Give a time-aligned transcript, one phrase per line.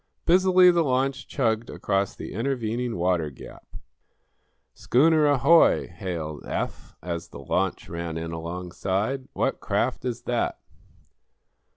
[0.25, 3.67] Busily the launch chugged across the intervening water gap.
[4.73, 10.59] "Schooner, ahoy!" hailed Eph, as the launch ran in alongside "What craft is that?"